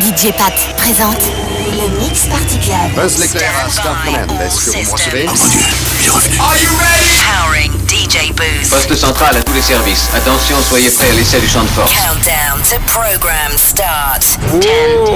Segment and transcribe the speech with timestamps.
[0.00, 1.30] DJ Pat présente
[1.72, 2.76] le Mix Party Club.
[2.94, 3.50] Buzz l'éclair.
[3.66, 7.16] Est-ce que vous recevez Are you ready?
[7.24, 8.32] Powering DJ
[8.68, 10.08] Poste central à tous les services.
[10.14, 11.90] Attention, soyez prêts à l'essai du champ de force.
[11.92, 14.22] Countdown to program start.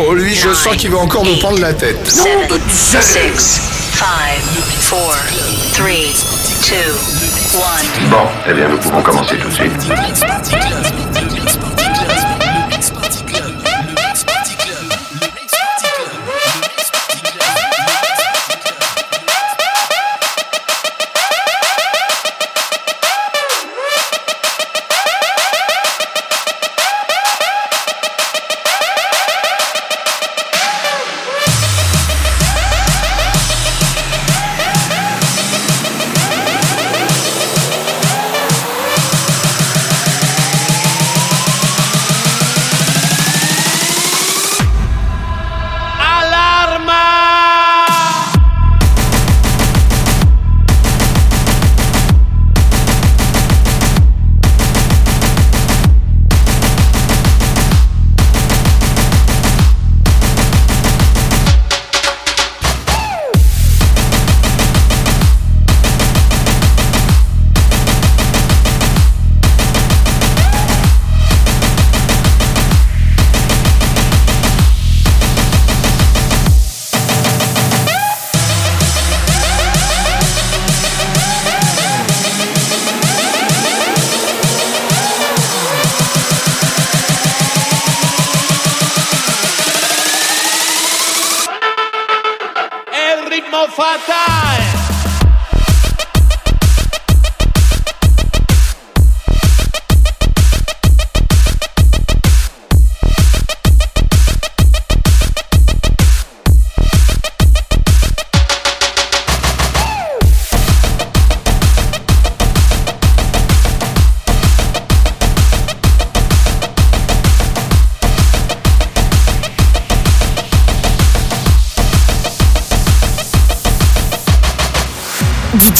[0.06, 2.08] Oh, lui, je sens qu'il va encore nous prendre la tête.
[2.08, 4.10] 7, 6, 5,
[8.10, 9.72] Bon, eh bien, nous pouvons commencer tout de suite.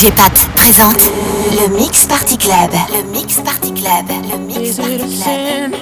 [0.07, 1.13] Hépatite Santé.
[1.61, 2.71] Le Mix Party Club.
[2.91, 4.07] Le Mix Party Club.
[4.33, 5.75] Le Mix Party Club.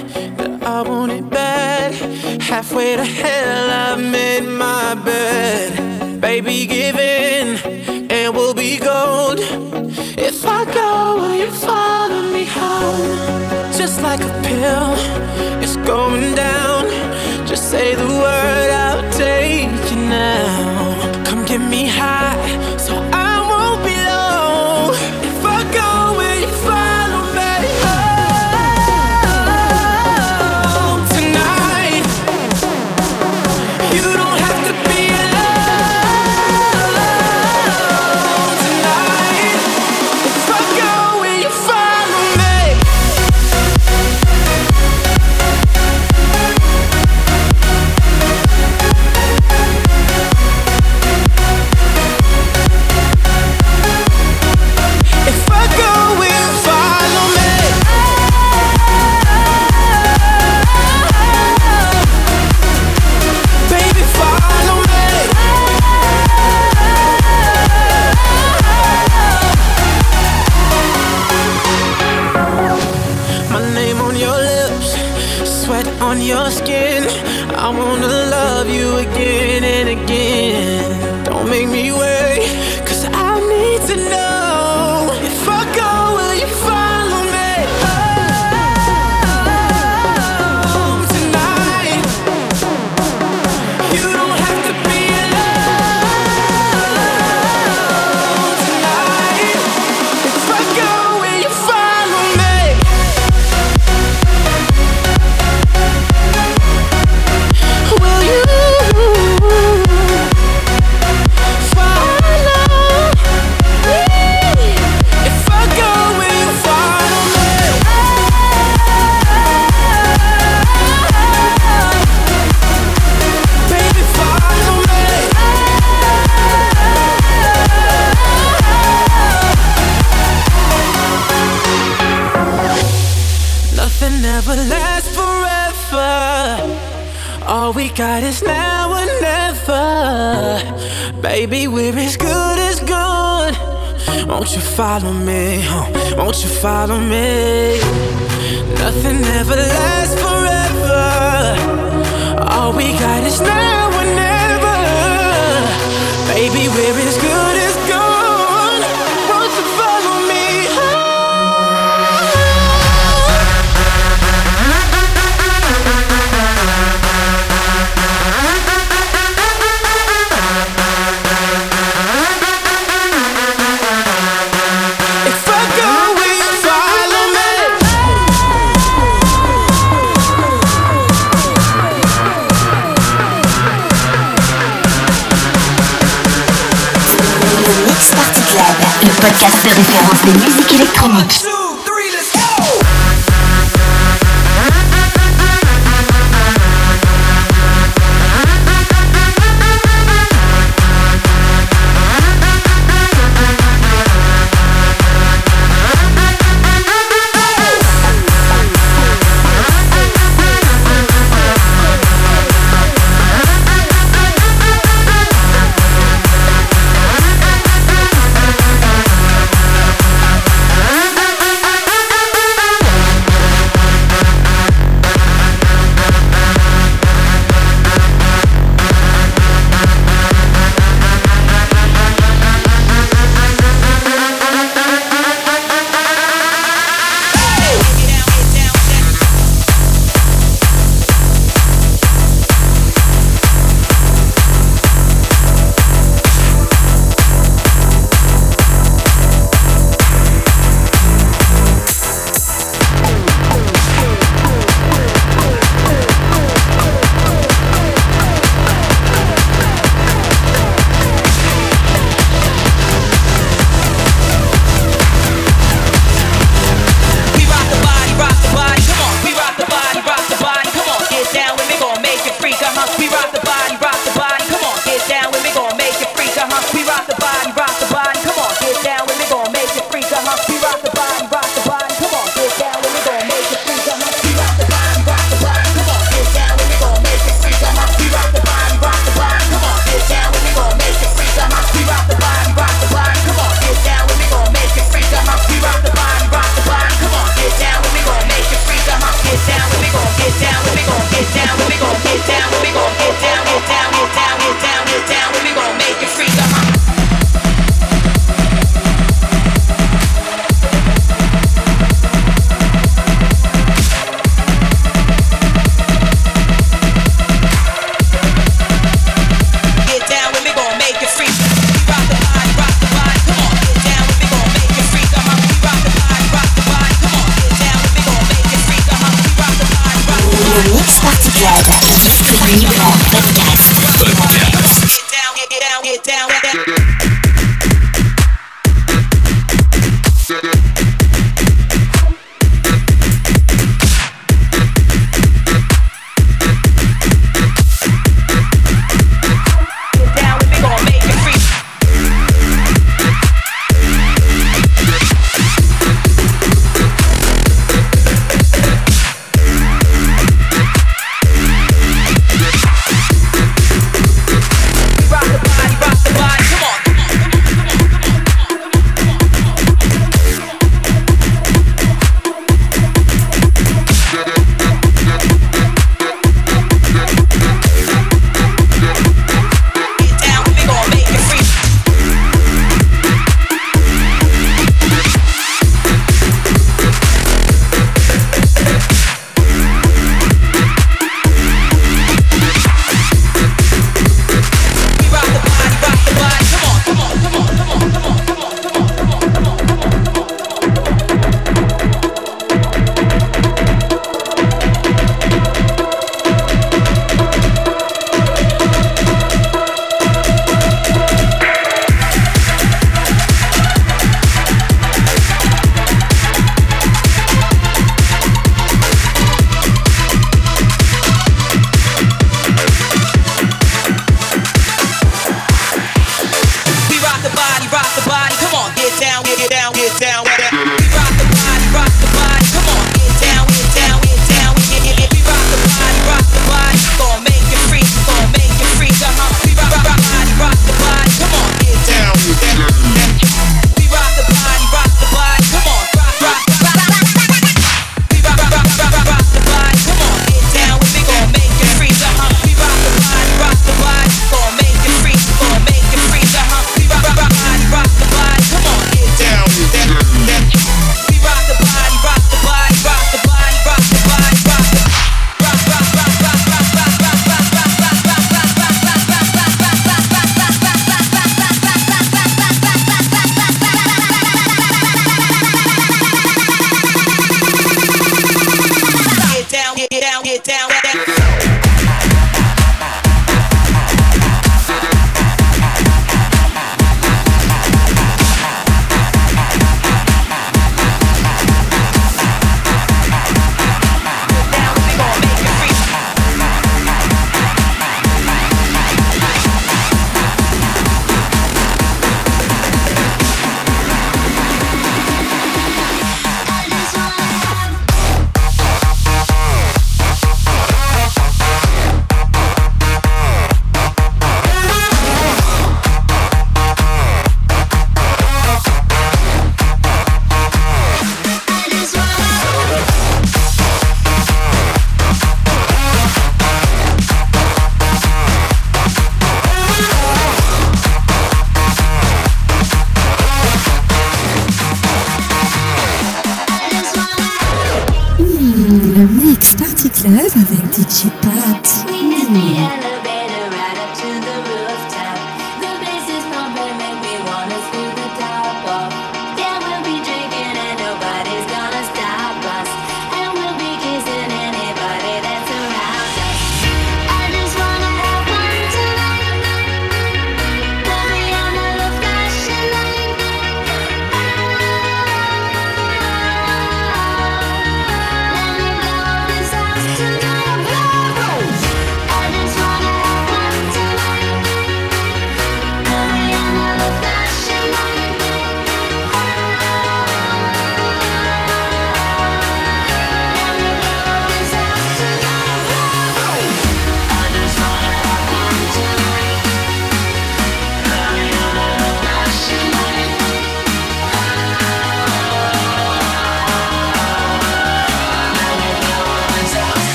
[0.61, 1.93] I want it back
[2.41, 3.38] Halfway to hell.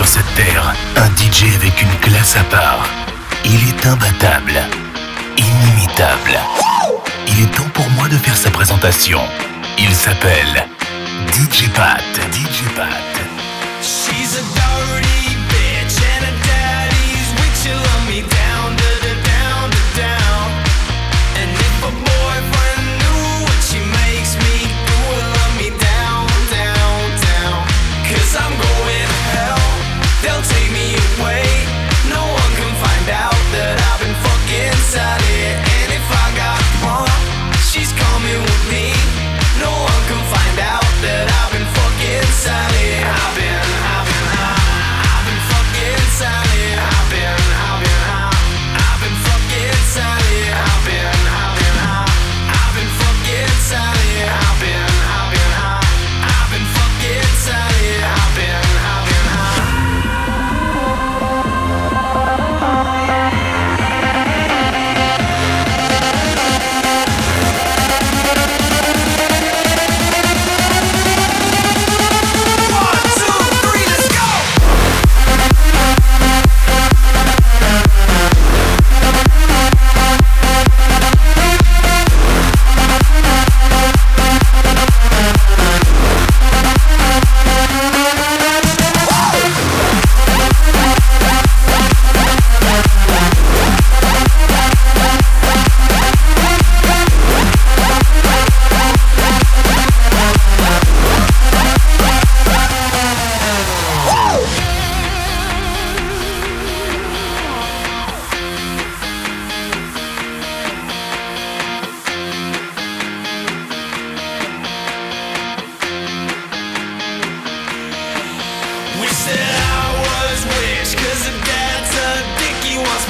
[0.00, 2.88] sur cette terre, un DJ avec une classe à part.
[3.44, 4.58] Il est imbattable,
[5.36, 6.38] inimitable.
[7.28, 9.20] Il est temps pour moi de faire sa présentation.
[9.78, 10.66] Il s'appelle
[11.34, 12.02] DJ Pat.
[12.32, 12.86] DJ Pat.
[13.82, 15.09] She's a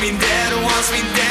[0.01, 1.30] me dead, wants me dead.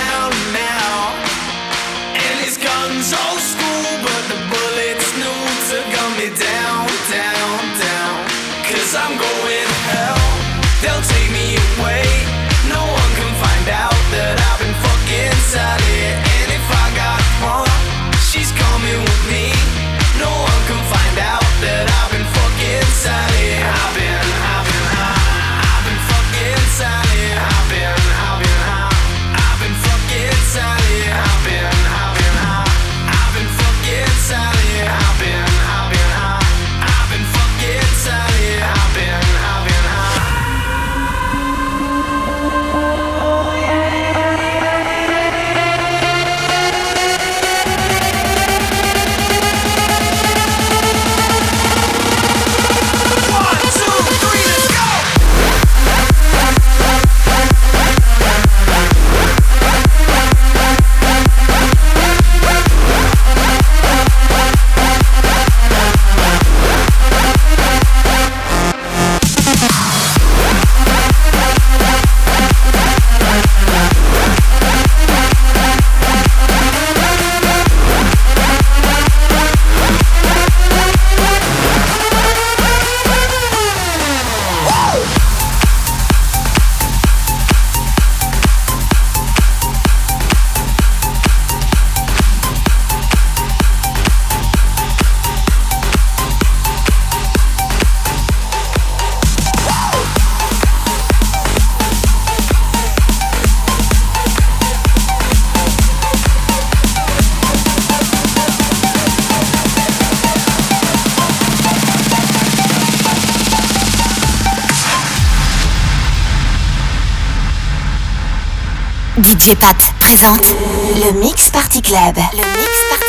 [119.55, 120.55] Pat présente
[120.95, 122.15] le Mix Party Club.
[122.33, 123.08] Le Mix Party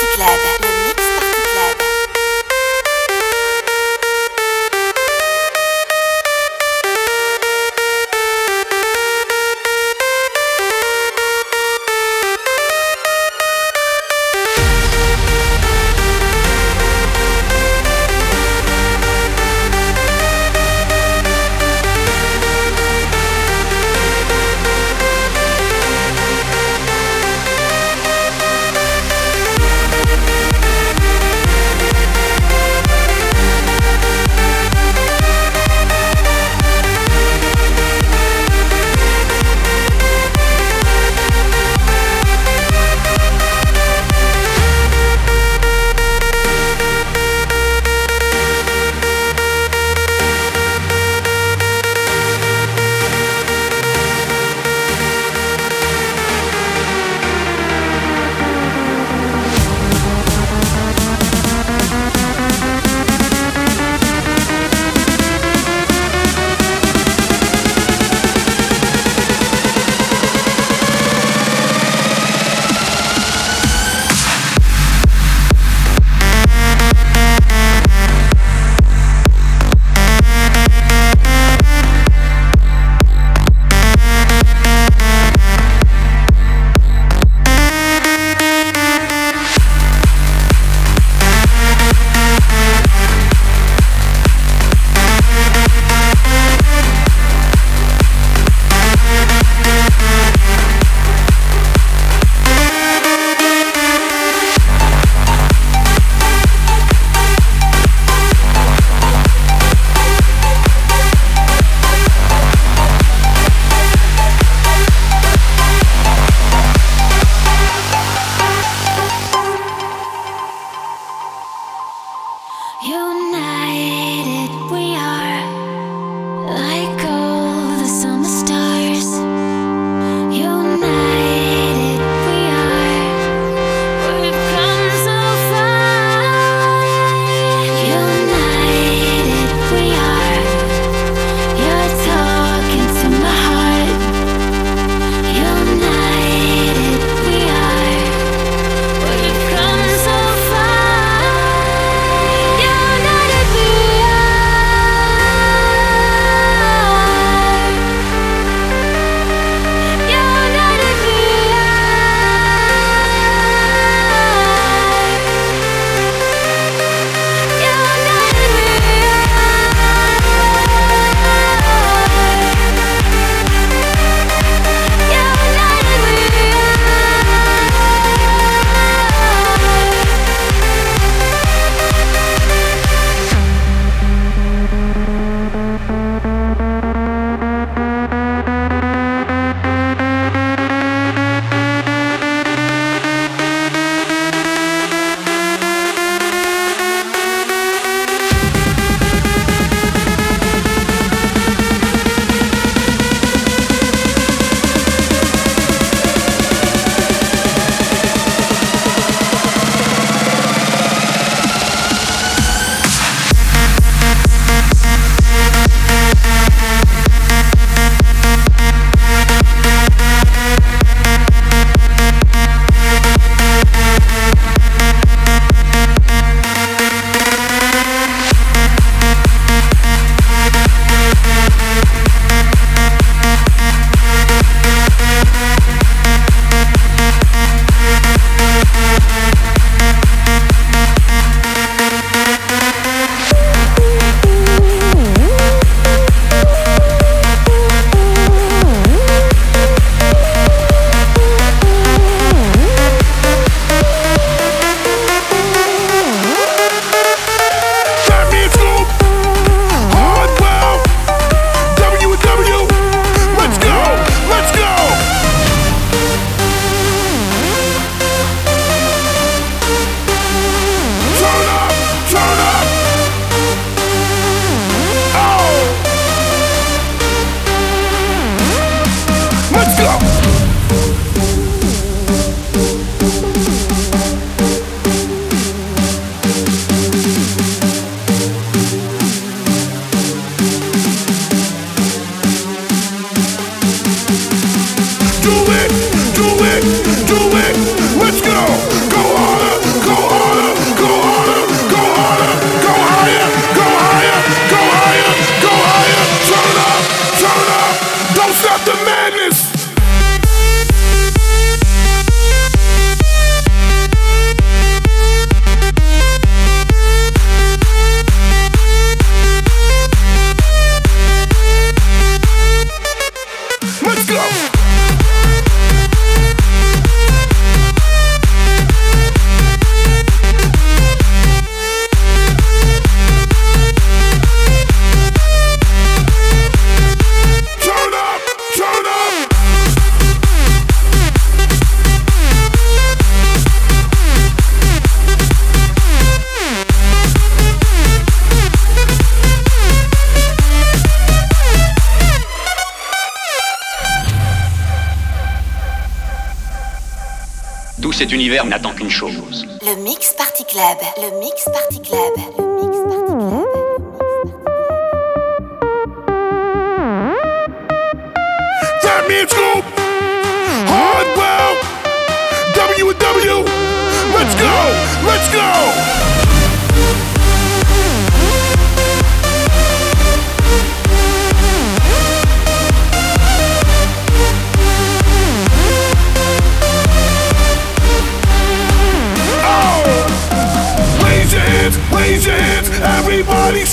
[358.13, 358.70] univers n'attend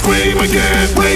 [0.08, 1.07] scream again.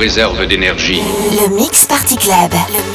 [0.00, 1.02] réserves d'énergie.
[1.30, 2.50] Le Mix Party Club.
[2.70, 2.89] Le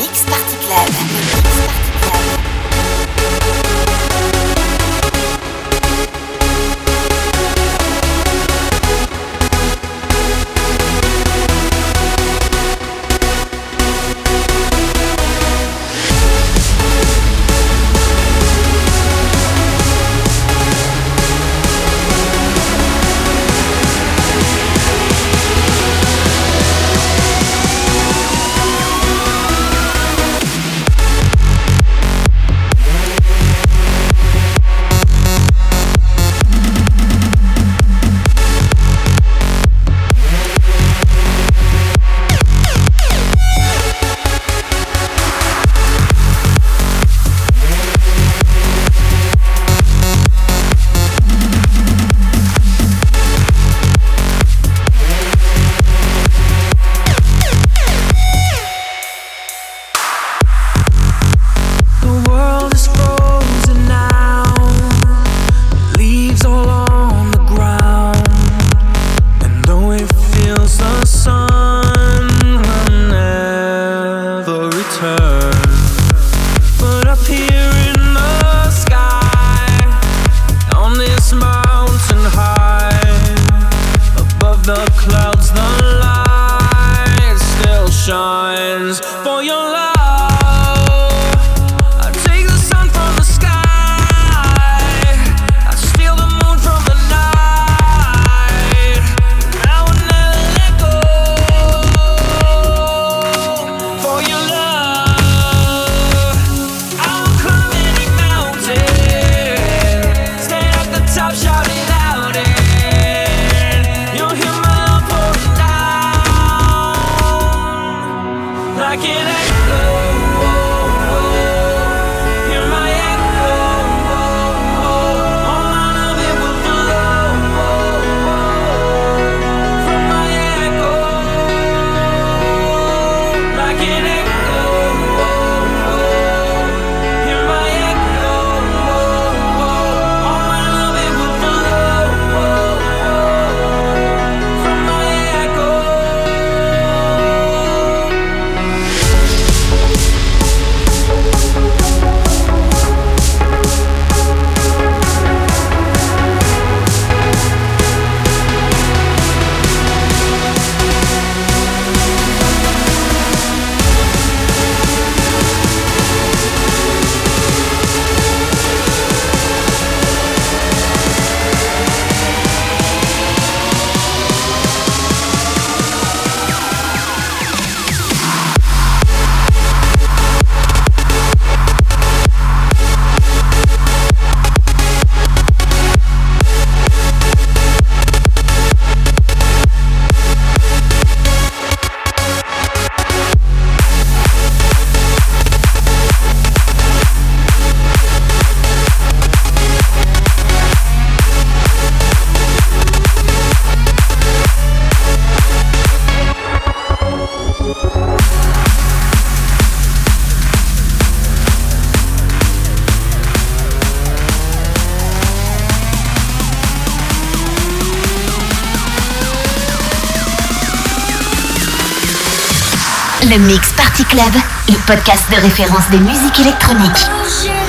[223.36, 224.34] Le Mix Party Club,
[224.70, 227.65] le podcast de référence des musiques électroniques.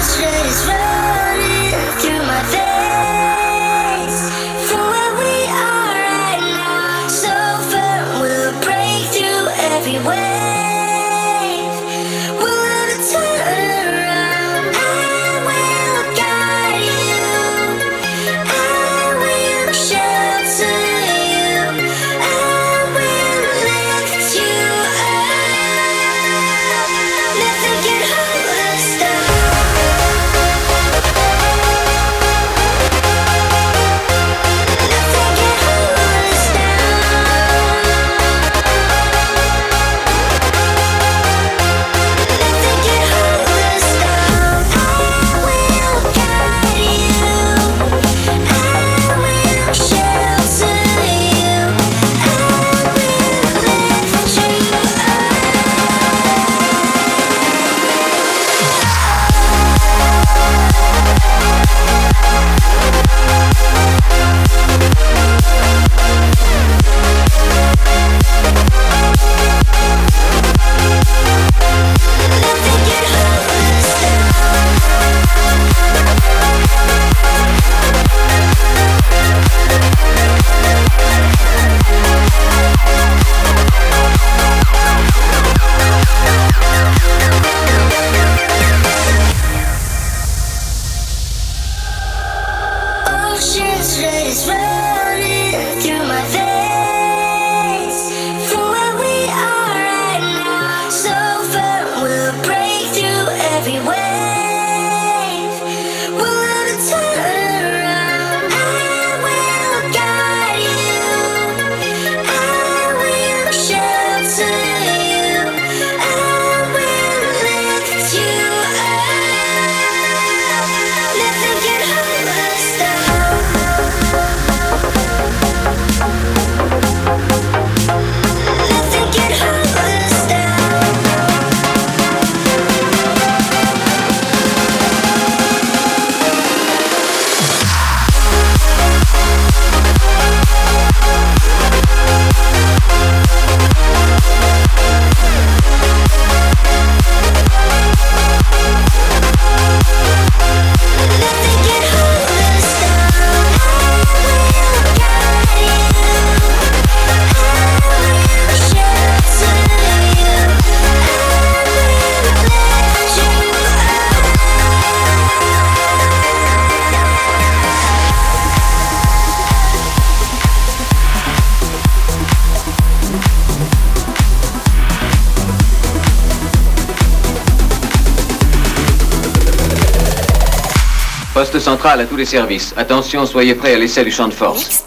[181.87, 182.75] À tous les services.
[182.77, 184.83] Attention, soyez prêts à l'essai du champ de force.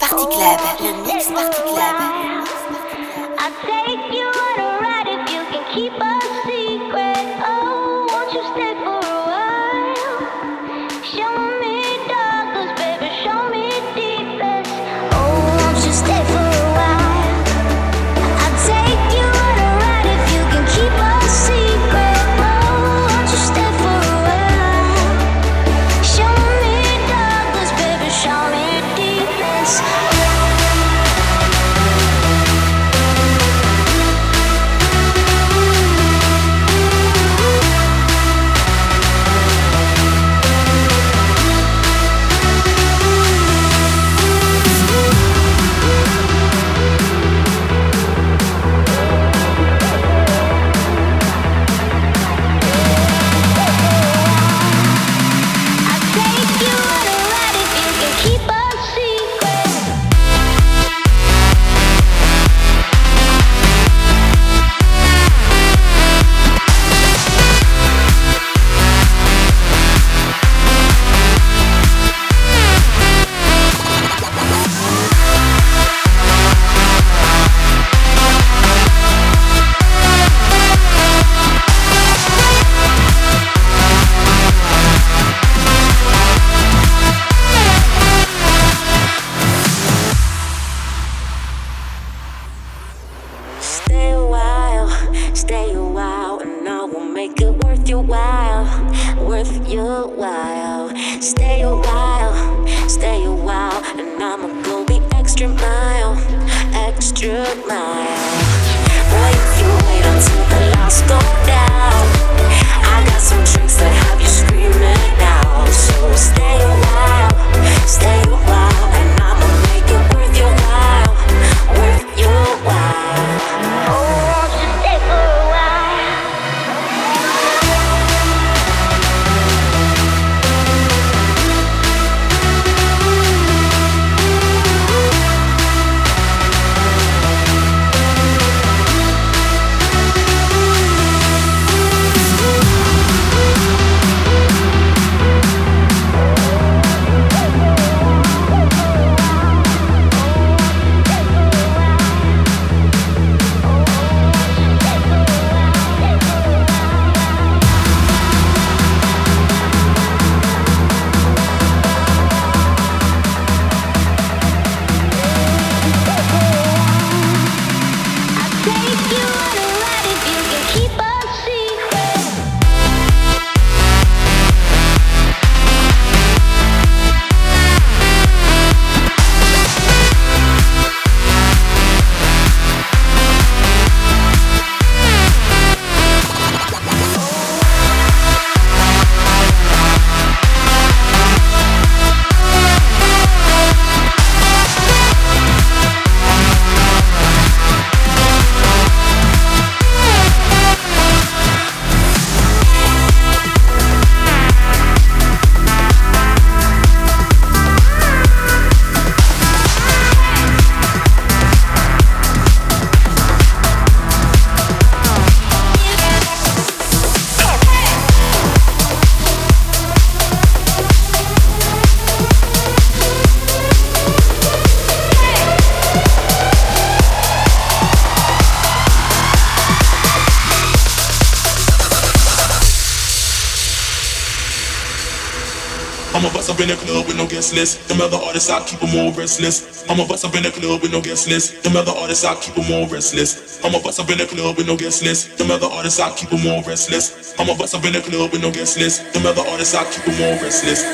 [238.30, 239.84] Artists, I keep them all restless.
[239.90, 241.64] I'm a bust up in the club with no guest list.
[241.64, 243.58] Them other artists, I keep them all restless.
[243.64, 245.36] I'm a bust up in the club with no guest list.
[245.36, 247.34] Them other artists, I keep them all restless.
[247.40, 249.12] I'm a bust up in the club with no guest list.
[249.12, 250.86] Them other artists, I keep them all restless.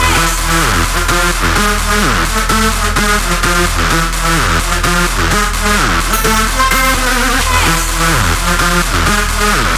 [9.44, 9.73] Yeah.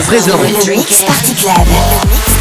[0.00, 0.38] Trésor
[1.06, 2.31] Party Club.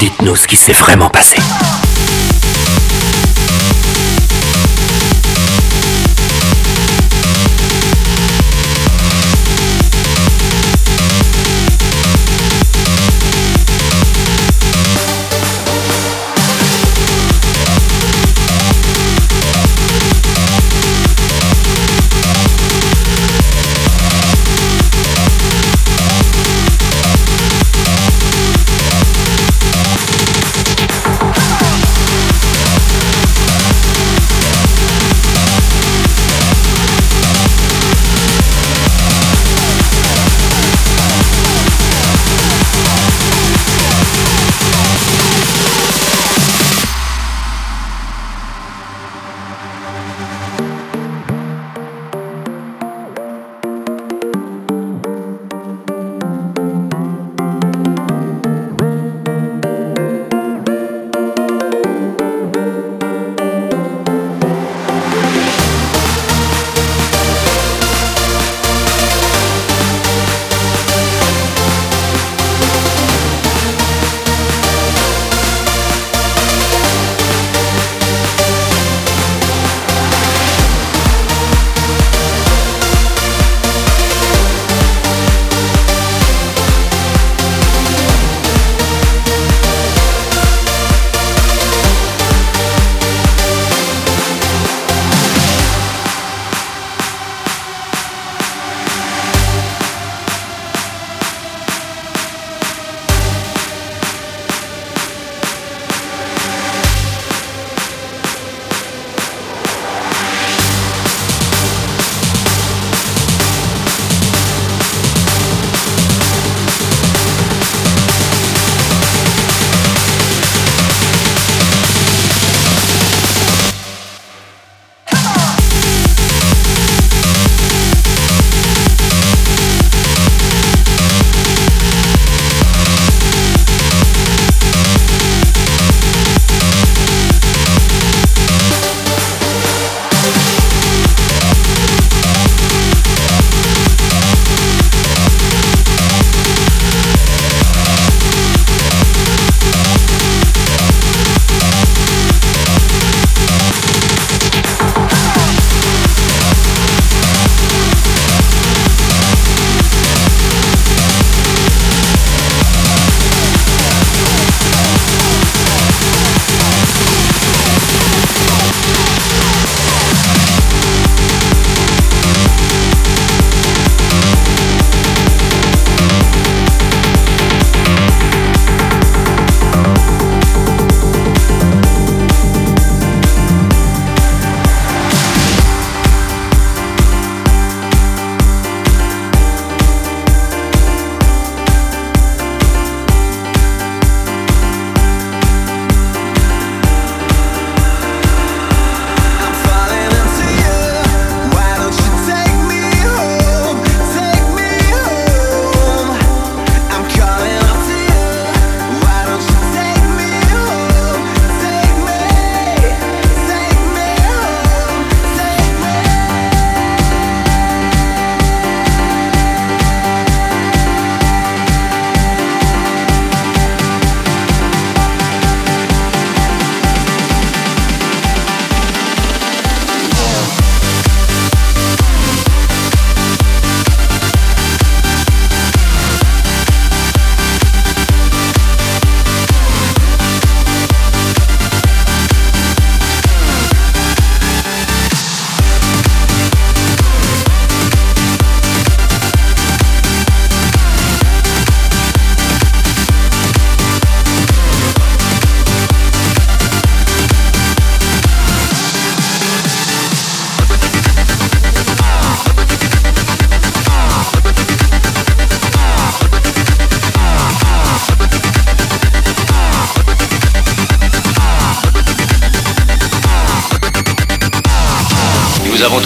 [0.00, 1.36] dites-nous ce qui s'est vraiment passé.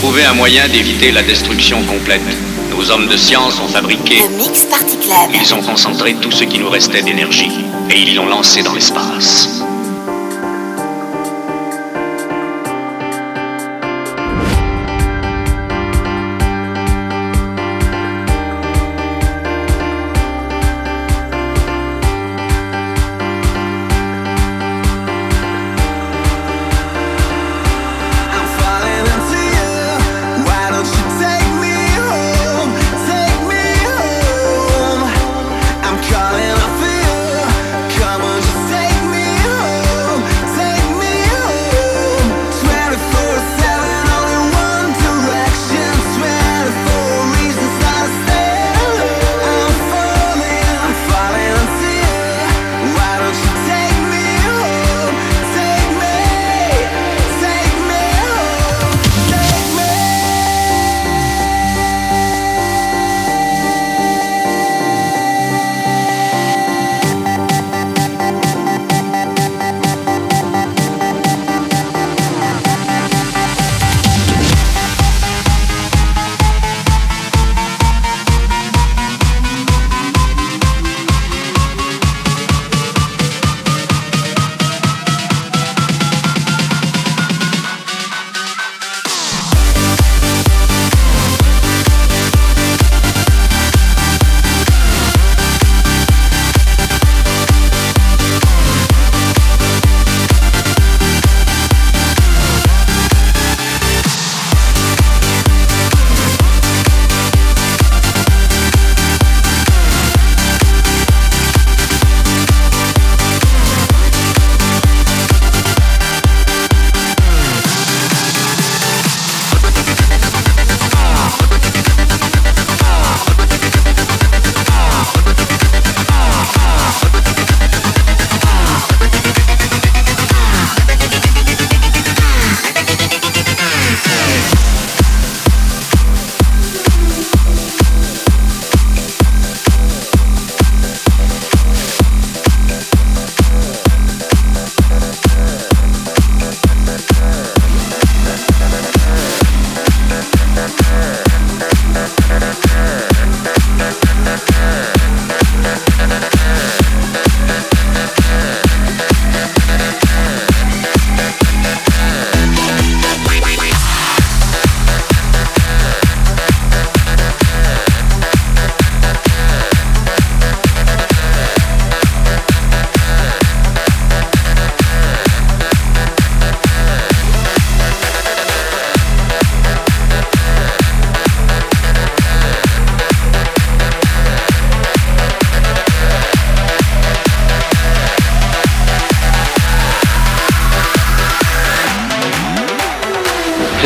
[0.04, 2.20] Trouvé un moyen d'éviter la destruction complète.
[2.70, 4.18] Nos hommes de science ont fabriqué.
[4.18, 5.30] Le Mix Party Club.
[5.32, 9.63] Ils ont concentré tout ce qui nous restait d'énergie et ils l'ont lancé dans l'espace.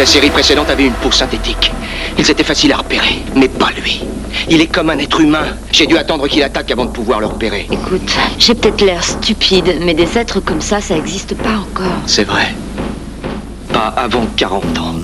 [0.09, 1.71] Série précédente avait une peau synthétique.
[2.19, 4.03] Ils étaient faciles à repérer, mais pas lui.
[4.49, 5.45] Il est comme un être humain.
[5.71, 7.67] J'ai dû attendre qu'il attaque avant de pouvoir le repérer.
[7.71, 11.93] Écoute, j'ai peut-être l'air stupide, mais des êtres comme ça, ça n'existe pas encore.
[12.07, 12.55] C'est vrai.
[13.71, 14.95] Pas avant 40 ans.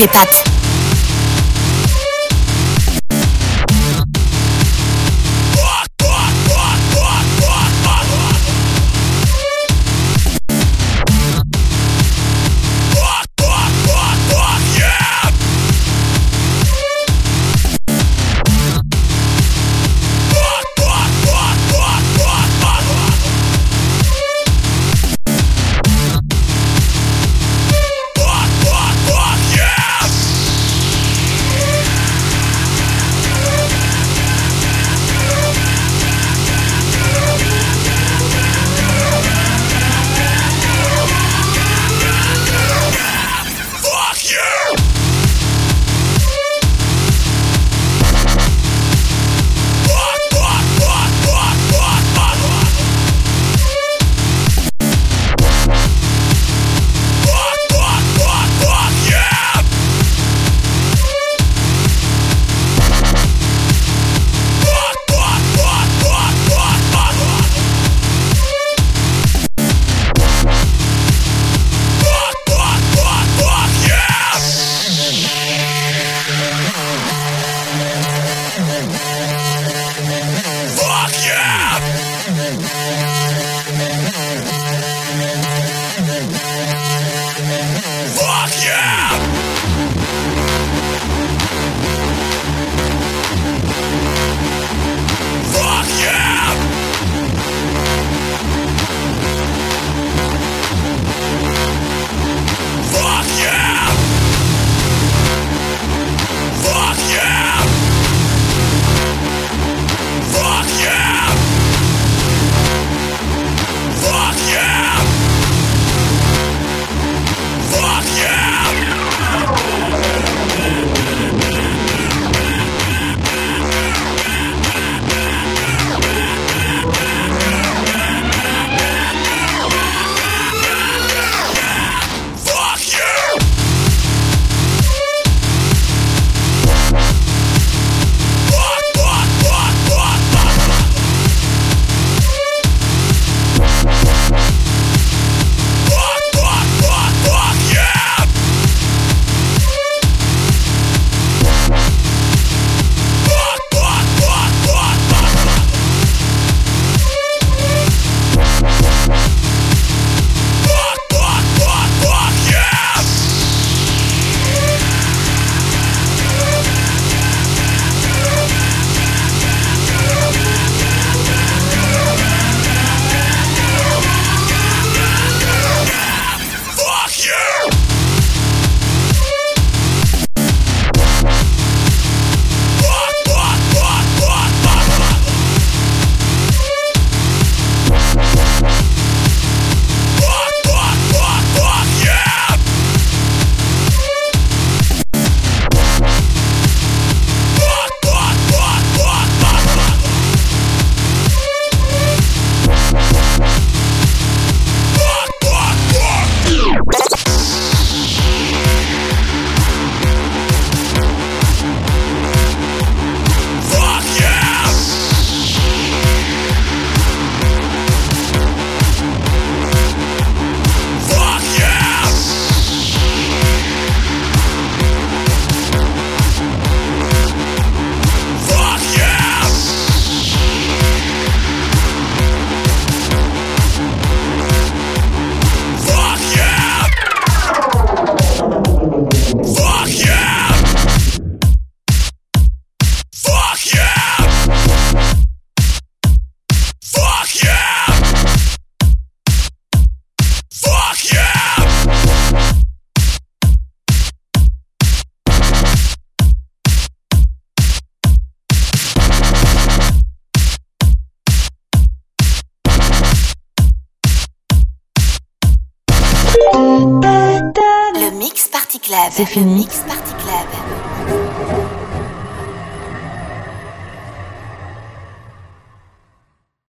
[0.00, 0.39] DJ